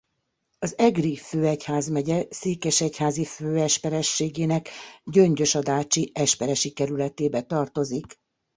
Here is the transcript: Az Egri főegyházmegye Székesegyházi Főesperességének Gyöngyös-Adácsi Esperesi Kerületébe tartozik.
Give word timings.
Az 0.59 0.77
Egri 0.77 1.15
főegyházmegye 1.15 2.25
Székesegyházi 2.29 3.25
Főesperességének 3.25 4.69
Gyöngyös-Adácsi 5.03 6.11
Esperesi 6.13 6.69
Kerületébe 6.69 7.41
tartozik. 7.41 8.19